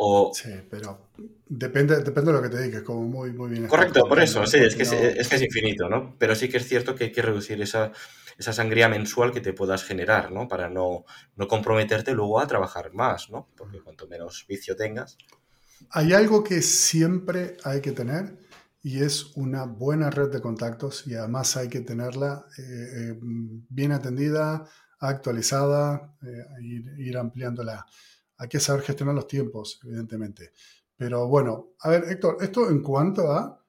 [0.00, 0.30] O...
[0.32, 1.10] Sí, pero
[1.48, 3.66] depende, depende de lo que te dediques, como muy, muy bien.
[3.66, 6.14] Correcto, por eso, sí, es que, es, que es infinito, ¿no?
[6.18, 7.90] Pero sí que es cierto que hay que reducir esa,
[8.38, 10.46] esa sangría mensual que te puedas generar, ¿no?
[10.46, 13.48] Para no, no comprometerte luego a trabajar más, ¿no?
[13.56, 15.18] Porque cuanto menos vicio tengas.
[15.90, 18.38] Hay algo que siempre hay que tener
[18.82, 23.90] y es una buena red de contactos y además hay que tenerla eh, eh, bien
[23.90, 24.64] atendida,
[25.00, 27.84] actualizada, eh, ir, ir, ampliándola.
[28.38, 30.52] Hay que saber gestionar los tiempos, evidentemente.
[30.96, 33.64] Pero bueno, a ver, Héctor, esto en cuanto a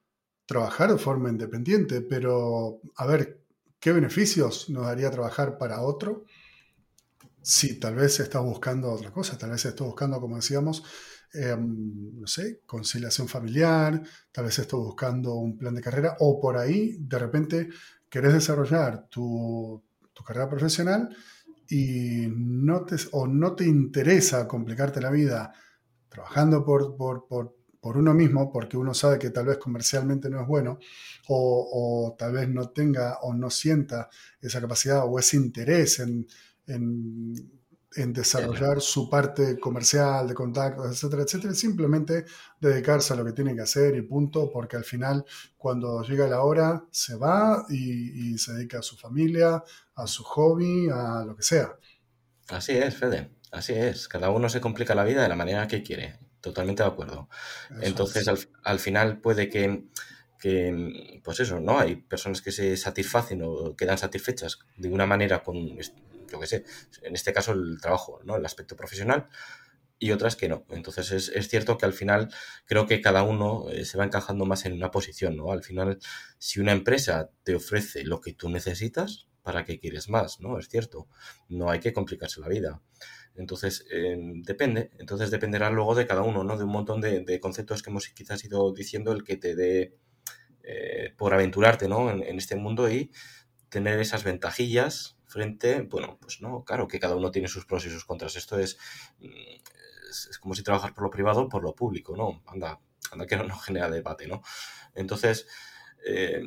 [0.46, 3.44] trabajar de forma independiente, pero a ver,
[3.80, 6.26] ¿qué beneficios nos daría trabajar para otro?
[7.42, 10.84] Sí, tal vez estás buscando otra cosa, tal vez estás buscando, como decíamos,
[11.32, 14.02] Em, no sé, conciliación familiar,
[14.32, 17.70] tal vez estoy buscando un plan de carrera o por ahí de repente
[18.10, 19.84] querés desarrollar tu,
[20.26, 21.16] carrera profesional
[21.70, 25.54] y no te, o no te interesa complicarte la vida
[26.10, 30.80] trabajando por, por, uno mismo porque uno sabe que tal vez comercialmente no es bueno
[31.30, 34.10] o, tal vez no tenga o no sienta
[34.42, 36.28] esa capacidad o ese interés en
[36.70, 37.59] en
[37.95, 42.25] desarrollar su parte comercial, de contactos, etcétera, etcétera, simplemente
[42.60, 45.25] dedicarse a lo que tiene que hacer y punto, porque al final
[45.58, 49.63] cuando llega la hora se va y, se dedica a su familia,
[49.95, 51.75] a su hobby, a lo que sea.
[52.49, 54.08] Así es, Fede, así es.
[54.08, 57.28] Cada uno se complica la vida de la manera que quiere, totalmente de acuerdo.
[57.82, 58.28] Entonces
[58.63, 59.88] al, final puede que
[60.39, 61.80] que, pues eso, ¿no?
[61.80, 65.58] Hay personas que se satisfacen o quedan satisfechas de una manera con
[66.32, 66.65] yo qué sé,
[67.02, 68.36] en este caso el trabajo, ¿no?
[68.36, 69.28] El aspecto profesional
[70.00, 70.65] y otras que no.
[70.70, 72.34] Entonces es, es cierto que al final
[72.65, 75.52] creo que cada uno eh, se va encajando más en una posición, ¿no?
[75.52, 76.00] Al final,
[76.38, 80.39] si una empresa te ofrece lo que tú necesitas, ¿para qué quieres más?
[80.39, 80.58] ¿No?
[80.58, 81.08] Es cierto.
[81.50, 82.82] No hay que complicarse la vida.
[83.36, 84.92] Entonces, em, depende.
[85.00, 86.58] Entonces dependerá luego de cada uno, ¿no?
[86.58, 89.98] De un montón de, conceptos que hemos quizás ido diciendo el que te dé
[90.63, 92.10] eh, por aventurarte, ¿no?
[92.10, 93.12] En, en este mundo y
[93.70, 97.89] tener esas ventajillas frente, bueno, pues no, claro que cada uno tiene sus pros y
[97.89, 98.36] sus contras.
[98.36, 98.78] Esto es,
[99.20, 99.28] mm,
[100.10, 102.44] es, como si trabajas por lo privado o por lo público, ¿no?
[102.48, 102.80] Anda,
[103.12, 104.42] anda que no, genera debate, ¿no?
[104.96, 105.48] Entonces,
[106.06, 106.42] eh,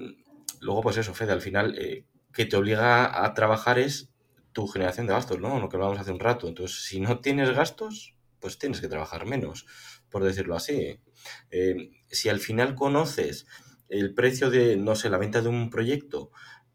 [0.61, 4.11] luego pues eso, Fede, al final, eh, que te obliga a trabajar es
[4.53, 5.61] tu generación de gastos, ¿no?
[5.61, 6.49] Lo que hablábamos hace un rato.
[6.49, 9.67] Entonces, si no tienes gastos, pues tienes que trabajar menos,
[10.11, 11.01] por decirlo así.
[11.51, 13.47] Eh, si al final conoces
[13.89, 16.33] el precio de, no sé, la venta de un proyecto,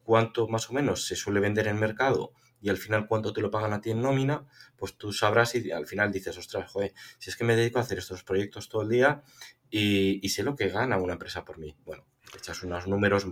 [0.08, 3.42] cuánto más o menos se suele vender en el mercado y al final cuánto te
[3.42, 6.94] lo pagan a ti en nómina, pues tú sabrás y al final dices, ostras, joder,
[7.20, 9.22] si es que me dedico a hacer estos proyectos todo el día
[9.70, 11.76] y, sé lo que gana una empresa por mí.
[11.84, 13.28] Bueno, echas unos números,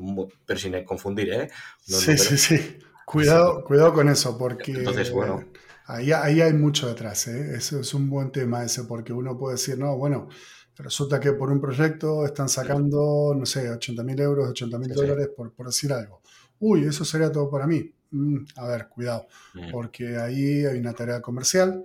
[0.46, 1.50] pero sin confundir, ¿eh?
[1.80, 2.80] sí, sí, sí.
[3.06, 5.46] Cuidado, cuidado con eso, porque Entonces, bueno.
[5.86, 7.56] ahí, ahí hay mucho detrás, ¿eh?
[7.56, 10.28] Eso es un buen tema ese, porque uno puede decir, no, bueno,
[10.76, 15.30] resulta que por un proyecto están sacando, no sé, 80 mil euros, 80 mil dólares,
[15.38, 16.22] por, por decir algo
[16.60, 17.92] uy, eso sería todo para mí.
[18.12, 19.28] Mm, a ver, cuidado,
[19.72, 21.84] porque ahí hay una tarea comercial,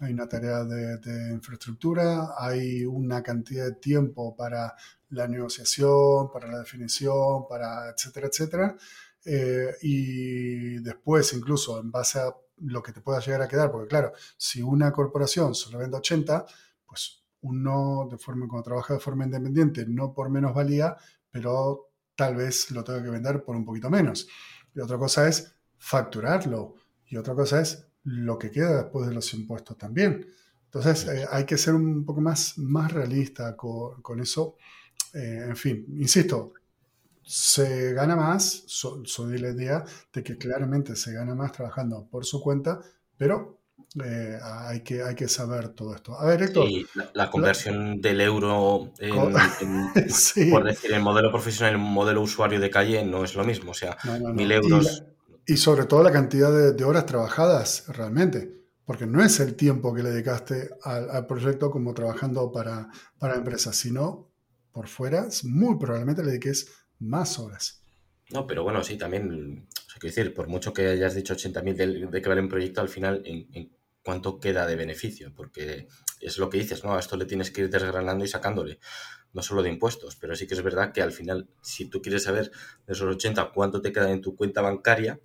[0.00, 4.74] hay una tarea de, infraestructura, hay una cantidad de tiempo para
[5.10, 8.76] la negociación, para la definición, para etcétera, etcétera.
[9.24, 13.88] Eh, y después, incluso en base a lo que te pueda llegar a quedar, porque
[13.88, 16.46] claro, si una corporación solo vende 80,
[16.86, 20.96] pues uno de forma, cuando trabaja de forma independiente, no por menos valía,
[21.30, 21.87] pero
[22.18, 24.26] tal vez lo tenga que vender por un poquito menos.
[24.74, 26.74] Y otra cosa es facturarlo.
[27.06, 30.26] Y otra cosa es lo que queda después de los impuestos también.
[30.64, 34.56] Entonces eh, hay que ser un poco más, más realista con, eso.
[35.14, 36.54] Eh, en fin, insisto,
[37.22, 42.40] se gana más, soy la idea de que claramente se gana más trabajando por su
[42.40, 42.80] cuenta,
[43.16, 43.57] pero
[44.04, 46.18] eh, hay, que, hay que saber todo esto.
[46.18, 46.68] A ver, Héctor.
[47.14, 48.92] la, conversión del euro,
[50.50, 53.70] por decir, el modelo profesional, el modelo usuario de calle no es lo mismo.
[53.70, 53.96] O sea,
[54.32, 55.04] mil euros.
[55.46, 58.56] Y, sobre todo la cantidad de, horas trabajadas realmente.
[58.84, 62.88] Porque no es el tiempo que le dedicaste al, proyecto como trabajando para,
[63.18, 64.30] para empresas, sino
[64.72, 67.82] por fuera, muy probablemente le dediques más horas.
[68.30, 69.66] No, pero bueno, sí, también,
[69.98, 72.88] quiero decir, por mucho que hayas dicho 80.000 de, de que vale un proyecto, al
[72.88, 73.70] final, en,
[74.02, 75.86] cuánto queda de beneficio, porque
[76.20, 76.94] es lo que dices, ¿no?
[76.94, 78.78] A esto le tienes que ir desgranando y sacándole,
[79.34, 82.22] no solo de impuestos, pero sí que es verdad que al final, si tú quieres
[82.22, 82.50] saber
[82.86, 85.20] de esos 80 cuánto te queda en tu cuenta bancaria,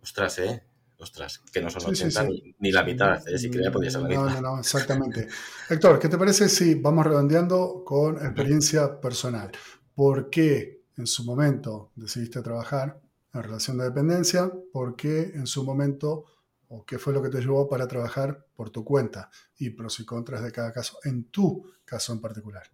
[0.00, 0.64] ostras, ¿eh?
[0.96, 2.28] Ostras, que no son 80
[2.60, 3.36] Ni, la mitad, ¿eh?
[3.36, 4.22] si quería podía ser la mitad.
[4.22, 5.28] No, no, no, exactamente.
[5.68, 9.50] Héctor, ¿qué te parece si vamos redondeando con experiencia personal?
[9.94, 13.03] ¿Por qué en su momento decidiste trabajar
[13.34, 14.50] en relación de dependencia?
[14.72, 16.24] ¿Por qué en su momento
[16.68, 20.04] o qué fue lo que te llevó para trabajar por tu cuenta y pros y
[20.04, 22.64] contras de cada caso, en tu caso en particular.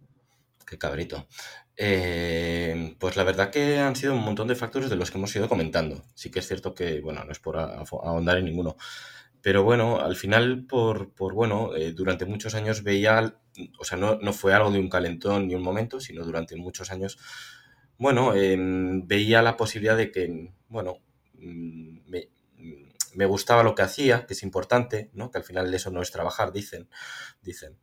[0.65, 1.27] Qué cabrito.
[1.75, 5.35] Eh, pues la verdad que han sido un montón de factores de los que hemos
[5.35, 6.03] ido comentando.
[6.13, 8.77] Sí que es cierto que, bueno, no es por ahondar en ninguno.
[9.41, 13.35] Pero bueno, al final, por, por bueno, eh, durante muchos años veía,
[13.79, 16.91] o sea, no, no, fue algo de un calentón ni un momento, sino durante muchos
[16.91, 17.17] años,
[18.01, 20.95] bueno, em, veía la posibilidad de que, bueno,
[21.35, 22.29] mm, me,
[23.13, 25.29] me gustaba lo que hacía, que es importante, ¿no?
[25.29, 26.89] Que al final eso no es trabajar, dicen,
[27.43, 27.77] dicen.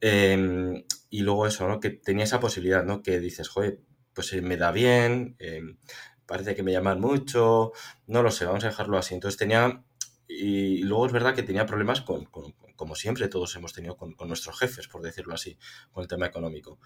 [0.00, 1.80] Em, y luego eso, ¿no?
[1.80, 3.02] Que tenía esa posibilidad, ¿no?
[3.02, 3.80] Que dices, joder,
[4.12, 5.78] pues eh, me da bien, em,
[6.26, 7.72] parece que me llaman mucho,
[8.06, 9.14] no lo sé, vamos a dejarlo así.
[9.14, 9.82] Entonces tenía,
[10.28, 12.28] y luego es verdad que tenía problemas con,
[12.76, 15.58] como siempre todos hemos tenido con, nuestros jefes, por decirlo así,
[15.92, 16.78] con el tema económico.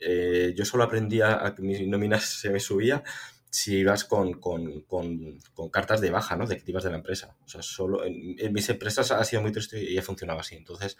[0.00, 3.02] Eh, yo solo aprendía a que mi nómina se me subía
[3.50, 6.46] si ibas con, con, con, con, cartas de baja, ¿no?
[6.46, 7.36] De activas de la empresa.
[7.44, 10.56] O sea, solo en, mis empresas ha sido muy triste y ya funcionaba así.
[10.56, 10.98] Entonces,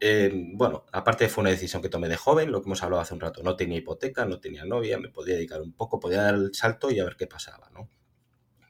[0.00, 3.14] eh, bueno, aparte fue una decisión que tomé de joven, lo que hemos hablado hace
[3.14, 3.42] un rato.
[3.42, 6.90] No tenía hipoteca, no tenía novia, me podía dedicar un poco, podía dar el salto
[6.90, 7.90] y a ver qué pasaba, ¿no?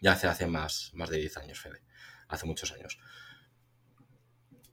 [0.00, 1.82] Ya hace, hace más, más de 10 años, Fede.
[2.28, 2.98] Hace muchos años.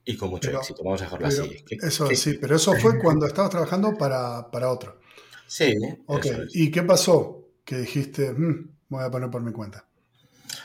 [0.06, 1.64] Y con mucho éxito, vamos a dejarlo así.
[1.68, 5.00] Eso sí, pero eso fue cuando estabas trabajando para, para otro.
[5.46, 5.74] Sí.
[6.06, 7.46] Ok, ¿y qué pasó?
[7.66, 9.86] que dijiste, mm, voy a poner por mi cuenta?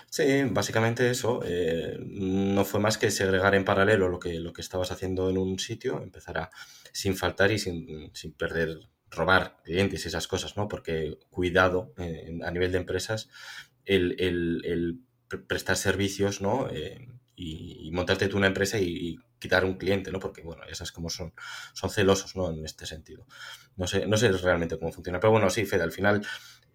[0.10, 1.42] Sí, básicamente eso.
[1.44, 5.38] Eh, no fue más que segregar en paralelo lo que, lo que estabas haciendo en
[5.38, 6.52] un sitio, empezar a,
[6.94, 8.78] sin faltar y sin, sin perder,
[9.10, 10.68] robar clientes y esas cosas, ¿no?
[10.68, 13.30] Porque cuidado eh, a nivel de empresas,
[13.84, 15.00] el, el, el
[15.48, 16.70] prestar servicios, ¿no?
[16.70, 20.20] Eh, y, montarte tú una empresa y, quitar un cliente, ¿no?
[20.20, 21.34] Porque, bueno, ya sabes cómo son,
[21.74, 22.50] son celosos, ¿no?
[22.50, 23.26] En este sentido.
[23.76, 26.22] No sé, no sé realmente cómo funciona, pero bueno, sí, Fede, al final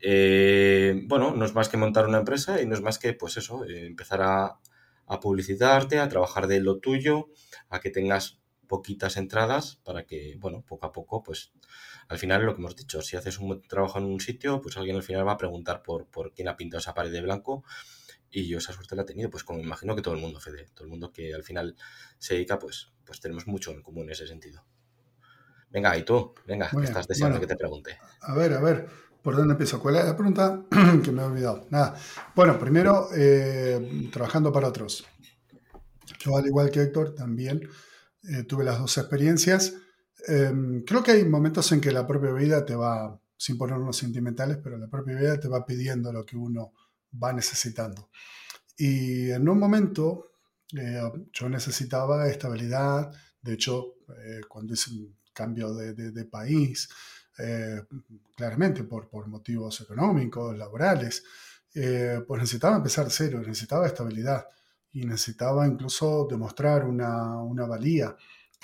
[0.00, 3.37] eh, bueno, no es más que montar una empresa y no es más que, pues
[3.37, 4.59] eso, eh, empezar a,
[5.20, 7.29] publicitarte, a trabajar de lo tuyo,
[7.70, 11.52] a que tengas poquitas entradas para que, bueno, poco a poco, pues
[12.09, 14.96] al final lo que hemos dicho, si haces un trabajo en un sitio, pues alguien
[14.96, 17.64] al final va a preguntar por, por quién ha pintado esa pared de blanco
[18.40, 20.66] y yo esa suerte la he tenido, pues como imagino que todo el mundo, Fede,
[20.75, 21.75] todo el mundo que al final
[22.18, 24.62] se dedica, pues, pues tenemos mucho en común en ese sentido.
[25.70, 27.99] Venga, y tú, venga, que estás deseando que te pregunte.
[28.20, 28.88] A ver, a ver.
[29.22, 29.81] ¿Por dónde empiezo?
[29.81, 30.62] ¿Cuál es la pregunta?
[31.03, 31.66] que me he olvidado.
[31.70, 31.96] Nada.
[32.35, 35.07] Bueno, primero, eh, trabajando para otros.
[36.18, 37.66] Yo, al igual que Héctor, también
[38.22, 39.75] eh, tuve las dos experiencias.
[40.29, 44.59] Em, creo que hay momentos en que la propia vida te va, sin ponernos sentimentales,
[44.62, 46.72] pero la propia vida te va pidiendo lo que uno
[47.12, 48.11] va necesitando.
[48.77, 50.33] Y en un momento
[50.77, 51.01] eh,
[51.33, 53.12] yo necesitaba estabilidad.
[53.40, 53.95] De hecho,
[54.49, 56.88] cuando hice un cambio de, de país,
[57.38, 57.83] eh,
[58.35, 61.23] claramente por, por motivos económicos, laborales,
[61.75, 64.47] eh, pues necesitaba empezar cero, necesitaba estabilidad
[64.92, 68.16] y necesitaba incluso demostrar una, una valía,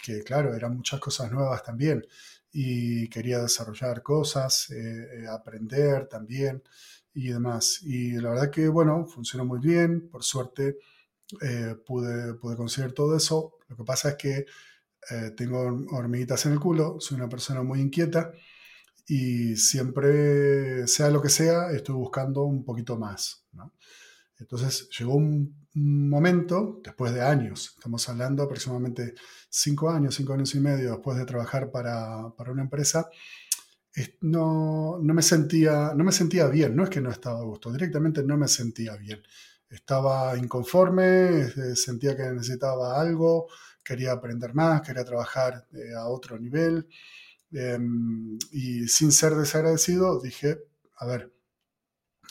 [0.02, 2.07] que claro, eran muchas cosas nuevas también
[2.50, 6.62] y quería desarrollar cosas, eh, aprender también
[7.14, 7.81] y demás.
[7.83, 10.79] Y la verdad que, bueno, funcionó muy bien, por suerte
[11.87, 13.59] pude, pude conseguir todo eso.
[13.68, 14.46] Lo que pasa es que
[15.37, 15.59] tengo
[15.92, 18.33] hormiguitas en el culo, soy una persona muy inquieta
[19.07, 23.44] y siempre, sea lo que sea, estoy buscando un poquito más.
[24.38, 29.14] Entonces llegó un, momento, después de años, estamos hablando aproximadamente
[29.48, 33.09] cinco años, cinco años y medio después de trabajar para, para una empresa,
[34.22, 37.72] no, no, me sentía, no me sentía bien, no es que no estaba a gusto,
[37.72, 39.22] directamente no me sentía bien.
[39.68, 43.48] Estaba inconforme, sentía que necesitaba algo,
[43.83, 46.88] quería aprender más, quería trabajar eh, a otro nivel.
[47.52, 50.59] Em, y sin ser desagradecido, dije,
[50.96, 51.33] a ver,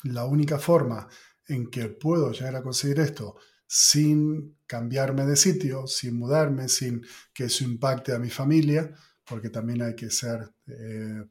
[0.04, 1.08] la única forma
[1.47, 7.45] en que puedo llegar a conseguir esto sin cambiarme de sitio, sin mudarme, sin que
[7.45, 8.93] eso impacte a mi familia,
[9.26, 11.24] porque también hay que ser eh,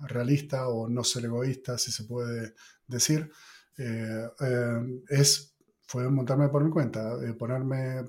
[0.00, 2.54] realista o no ser egoísta, si se puede
[2.86, 3.30] decir,
[3.78, 5.54] eh, eh, es,
[5.86, 8.04] fue montarme por mi cuenta, ponerme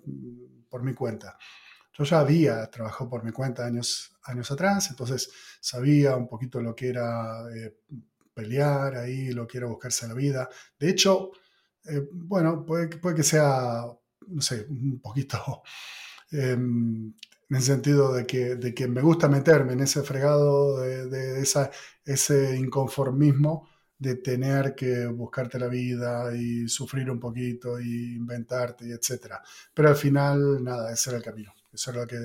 [0.70, 1.38] por mi cuenta.
[1.96, 6.76] Yo ya había trabajado por mi cuenta años, años atrás, entonces sabía un poquito lo
[6.76, 7.78] que era eh,
[8.34, 10.50] pelear ahí, lo que era buscarse la vida.
[10.80, 11.32] De hecho,
[11.86, 13.86] eh, bueno, puede, puede, que sea,
[14.28, 15.62] no sé, un poquito
[16.32, 17.14] em,
[17.54, 21.40] en el sentido de que, de que me gusta meterme en ese fregado, de, de
[21.40, 21.70] esa,
[22.04, 28.92] ese inconformismo de tener que buscarte la vida y sufrir un poquito y inventarte y
[28.92, 29.42] etcétera.
[29.74, 31.54] Pero al final, nada, ese era el camino.
[31.72, 32.18] Eso es lo que,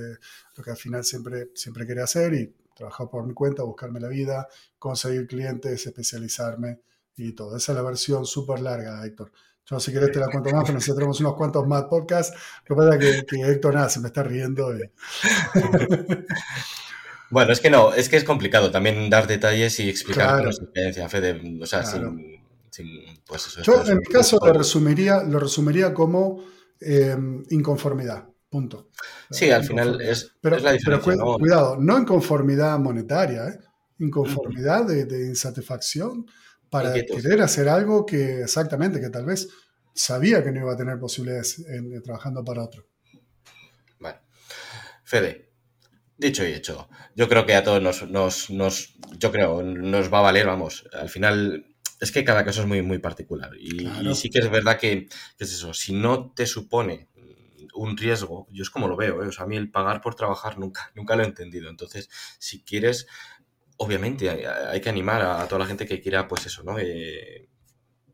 [0.57, 4.09] lo que al final siempre, siempre quería hacer y trabajar por mi cuenta, buscarme la
[4.09, 6.81] vida, conseguir clientes, especializarme
[7.17, 7.55] y todo.
[7.57, 9.31] Esa es la versión súper larga, Héctor.
[9.71, 12.35] Yo si querés te la cuento más, pero nosotros tenemos unos cuantos más podcasts.
[12.67, 14.73] Lo que pasa es que, Héctor nada, se me está riendo.
[17.31, 21.07] bueno, es que no, es que es complicado también dar detalles y explicar nuestra experiencia,
[21.11, 21.59] Fede.
[21.61, 22.43] O sea, sin,
[23.27, 26.43] pues eso, Yo en mi caso lo resumiría, lo resumiría como
[26.81, 28.25] em, inconformidad.
[28.49, 28.89] Punto.
[29.31, 31.13] Sí, al final es, pero, la diferencia.
[31.13, 33.59] Pero cuidado, no inconformidad monetaria, ¿eh?
[33.99, 36.27] inconformidad de, insatisfacción
[36.71, 39.49] para querer hacer algo que exactamente, que tal vez
[39.95, 42.87] sabía que no iba a tener posibilidades en, trabajando para otro.
[43.99, 44.21] Vale.
[45.05, 45.51] Fede,
[46.17, 50.23] dicho y hecho, yo creo que a todos nos, nos, yo creo, nos va a
[50.23, 51.65] valer, vamos, al final
[52.01, 53.51] es que cada caso es muy, muy particular.
[53.59, 57.09] Y, sí que es verdad que, es eso, si no te supone
[57.75, 59.29] un riesgo, yo es como lo veo, ¿eh?
[59.29, 61.71] o sea, a mí el pagar por trabajar nunca, nunca lo he entendido.
[61.71, 63.07] Entonces, si quieres,
[63.79, 66.79] obviamente hay, que animar a, toda la gente que quiera, pues eso, ¿no?
[66.79, 67.49] Eh,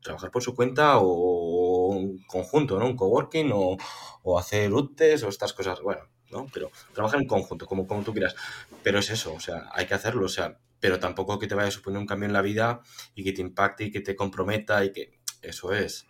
[0.03, 2.87] trabajar por su cuenta o un conjunto, ¿no?
[2.87, 3.77] Un coworking o,
[4.22, 6.46] o hacer UTES o estas cosas, bueno, ¿no?
[6.53, 8.35] Pero trabajar en conjunto, como, como tú quieras.
[8.83, 11.68] Pero es eso, o sea, hay que hacerlo, o sea, pero tampoco que te vaya
[11.68, 12.81] a suponer un cambio en la vida
[13.14, 16.07] y que te impacte y que te comprometa y que eso es.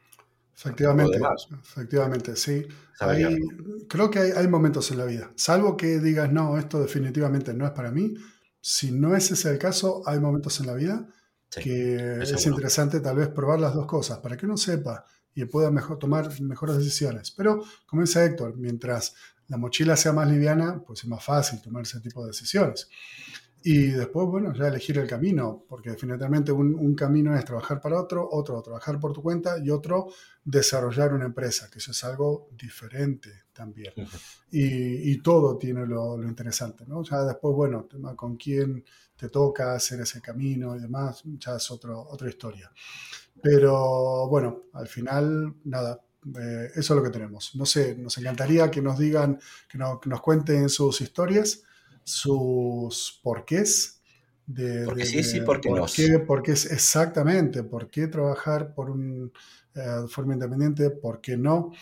[0.57, 1.19] Efectivamente,
[1.63, 2.67] efectivamente, sí.
[3.89, 7.73] creo que hay, momentos en la vida, salvo que digas, no, esto definitivamente no es
[7.73, 8.15] para mí.
[8.67, 11.07] Si no es ese el caso, hay momentos en la vida
[11.51, 15.71] que es interesante tal vez probar las dos cosas para que uno sepa y pueda
[15.71, 17.31] mejor, tomar mejores decisiones.
[17.31, 19.17] Pero, como dice Héctor, mientras
[19.49, 22.89] la mochila sea más liviana, pues es más fácil tomar ese tipo de decisiones.
[23.67, 28.29] Y después, bueno, ya elegir el camino, porque definitivamente un, camino es trabajar para otro,
[28.31, 30.09] otro trabajar por tu cuenta y otro
[30.45, 33.95] desarrollar una empresa, que eso es algo diferente también.
[34.51, 37.03] y, todo tiene lo, interesante, ¿no?
[37.05, 38.85] Ya después, bueno, tema con quién
[39.17, 42.71] te toca hacer ese camino y demás, ya es otro, otra historia.
[43.41, 46.05] Pero bueno, al final, nada,
[46.39, 47.55] eh, eso es lo que tenemos.
[47.55, 51.63] No sé, nos encantaría que nos digan, que, que nos cuenten sus historias
[52.05, 54.01] sus porqués.
[54.47, 59.33] De, porque sí, sí, porque por qué, porque es exactamente, por qué trabajar por un,
[59.75, 61.73] eh, de forma independiente, por qué no.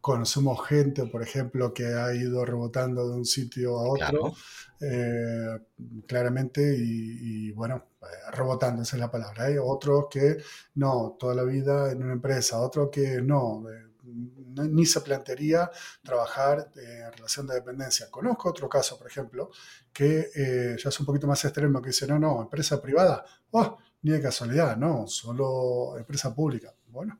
[0.00, 4.34] Conocemos gente, por ejemplo, que ha ido rebotando de un sitio a otro,
[4.80, 5.60] eh,
[6.06, 9.44] claramente, y, bueno, eh, rebotando, esa es la palabra.
[9.44, 10.38] Hay otros que
[10.74, 13.64] no, toda la vida en una empresa, otros que no,
[14.04, 15.70] ni se plantearía
[16.02, 18.10] trabajar en relación de dependencia.
[18.10, 19.50] Conozco otro caso, por ejemplo,
[19.92, 23.78] que eh, ya es un poquito más extremo, que dice, no, no, empresa privada, oh,
[24.02, 26.74] ni de casualidad, no, solo empresa pública.
[26.88, 27.18] Bueno,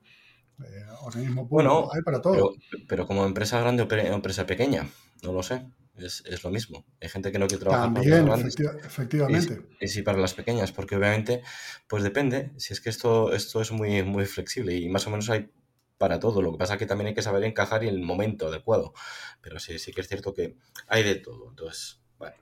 [0.63, 2.53] eh, organismo público, hay para todo.
[2.87, 4.87] Pero, como empresa grande o empresa pequeña,
[5.23, 5.65] no lo sé.
[5.95, 6.85] Es, lo mismo.
[6.99, 8.55] Hay gente que no quiere trabajar También, para grandes.
[8.83, 9.61] efectivamente.
[9.79, 11.43] Y, sí para las pequeñas, porque obviamente,
[11.87, 12.51] pues depende.
[12.57, 15.51] Si es que esto, esto es muy, muy flexible y más o menos hay
[16.03, 16.41] para todo.
[16.41, 18.93] Lo que pasa es que también hay que saber encajar en el momento adecuado.
[19.41, 20.57] Pero sí, sí que es cierto que
[20.89, 21.47] hay de todo.
[21.47, 22.35] Entonces, bueno,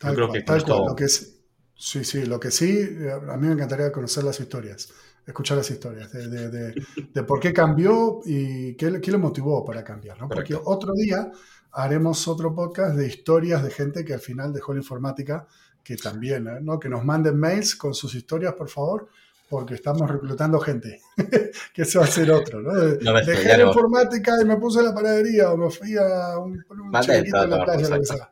[0.00, 2.88] yo creo que Lo que sí, sí, lo que sí,
[3.28, 4.92] a mí me encantaría conocer las historias,
[5.26, 10.16] escuchar las historias de, por qué cambió y qué, qué lo motivó para cambiar.
[10.20, 10.28] ¿no?
[10.28, 11.32] Porque otro día
[11.72, 15.48] haremos otro podcast de historias de gente que al final dejó la informática,
[15.82, 16.60] que también, ¿eh?
[16.62, 16.78] ¿no?
[16.78, 19.08] Que nos manden mails con sus historias, por favor
[19.50, 21.00] porque estamos reclutando gente,
[21.74, 22.72] que eso va a ser otro, ¿no?
[22.72, 27.50] Dejé la informática y me puse la panadería o me fui a un, un en
[27.50, 28.30] la playa, lo que sea.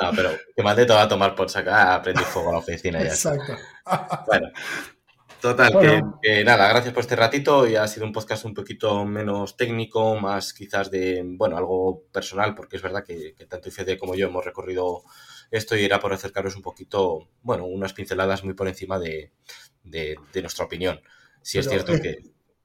[0.00, 3.02] No, pero que mandé todo a tomar por sacar, aprendí fuego a la oficina.
[3.02, 3.52] Ya Exacto.
[4.28, 4.48] bueno,
[5.40, 5.72] total,
[6.22, 10.14] Que, nada, gracias por este ratito y ha sido un podcast un poquito menos técnico,
[10.14, 14.28] más quizás de, bueno, algo personal, porque es verdad que, que tanto Fede como yo
[14.28, 15.02] hemos recorrido
[15.50, 19.32] esto era por acercaros un poquito, bueno, unas pinceladas muy por encima de,
[19.84, 21.00] de, nuestra opinión.
[21.42, 22.18] Si es cierto que...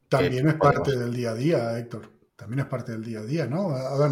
[0.08, 2.12] También es parte del día a día, Héctor.
[2.36, 3.72] También es parte del día a día, ¿no?
[3.72, 4.12] A ver,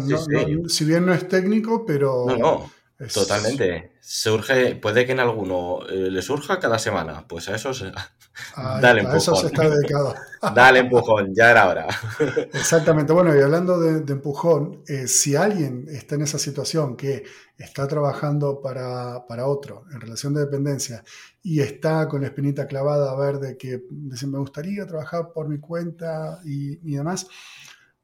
[0.68, 2.26] si bien no es técnico, pero...
[2.36, 2.70] No,
[3.12, 3.92] Totalmente.
[4.00, 7.26] Surge, puede que en alguno eh, le surja cada semana.
[7.26, 7.90] Pues a eso se,
[8.80, 9.16] Dale empujón.
[9.16, 10.14] Eso se está dedicado.
[10.54, 11.86] Dale empujón, ya era hora.
[12.52, 13.12] Exactamente.
[13.12, 17.24] Bueno, y hablando de, empujón, eh, si alguien está en esa situación que
[17.56, 21.04] está trabajando para, otro en relación de dependencia
[21.42, 25.48] y está con la espinita clavada a ver de que dice, me gustaría trabajar por
[25.48, 27.26] mi cuenta y, demás,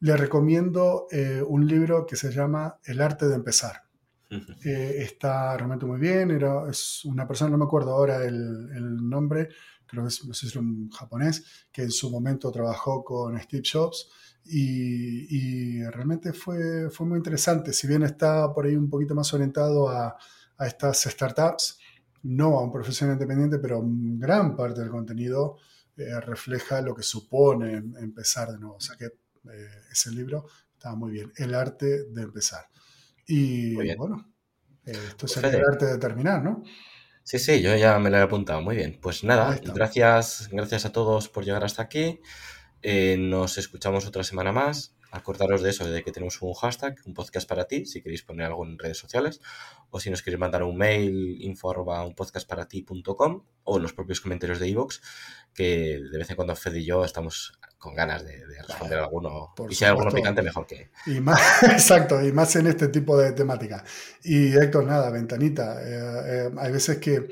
[0.01, 3.90] le recomiendo eh, un libro que se llama El arte de empezar.
[4.65, 9.09] Eh, está realmente muy bien, era, es una persona, no me acuerdo ahora el, el
[9.09, 9.49] nombre,
[9.87, 13.39] creo que es, no sé si es un japonés, que en su momento trabajó con
[13.41, 14.09] Steve Jobs
[14.45, 19.89] y, realmente fue, fue muy interesante, si bien está por ahí un poquito más orientado
[19.89, 20.17] a,
[20.57, 21.79] a estas startups,
[22.23, 25.57] no a un profesional independiente, pero gran parte del contenido
[25.97, 28.77] eh, refleja lo que supone em, empezar de nuevo.
[28.77, 29.09] O sea que
[29.91, 32.67] ese libro estaba muy bien, El arte de empezar.
[33.31, 34.27] Y bueno,
[34.85, 36.65] esto es el arte de terminar, ¿no?
[37.23, 38.61] Sí, sí, yo ya me lo he apuntado.
[38.61, 38.99] Muy bien.
[39.01, 42.21] Pues nada, gracias, gracias a todos por llegar hasta aquí.
[43.19, 44.97] nos escuchamos otra semana más.
[45.11, 48.47] Acordaros de eso, de que tenemos un hashtag, un podcast para ti, si queréis poner
[48.47, 49.41] algo en redes sociales,
[49.91, 52.69] o si nos queréis mandar un mail, info arroba un podcast para
[53.65, 55.01] o en los propios comentarios de iVoox,
[55.55, 59.55] que de vez en cuando Fed y yo estamos con ganas de, responder a alguno.
[59.69, 60.91] y si hay alguno picante, mejor que.
[61.07, 63.83] Y más, exacto, y más en este tipo de temática.
[64.23, 65.83] Y Héctor, nada, ventanita.
[65.83, 67.27] Eh, eh, hay veces que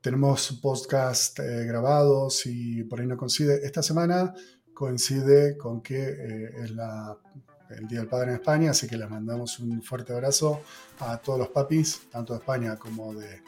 [0.00, 3.64] tenemos podcast eh, grabados y por ahí no coincide.
[3.64, 4.34] Esta semana
[4.78, 9.58] coincide con que eh, es el Día del Padre en España, así que les mandamos
[9.58, 10.60] un fuerte abrazo
[11.00, 13.42] a todos los papis, tanto de España como de,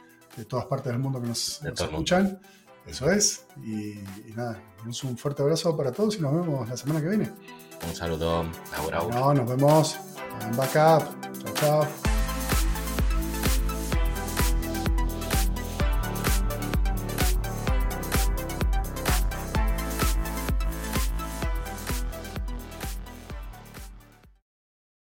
[0.49, 2.41] todas partes del mundo que nos, escuchan.
[2.85, 3.45] Eso es.
[3.65, 3.95] Y,
[4.35, 7.31] nada, un fuerte abrazo para todos y nos vemos la semana que viene.
[7.87, 8.45] Un saludo.
[8.91, 9.99] No, nos vemos
[10.41, 11.05] en backup.
[11.45, 12.10] Chao, chao.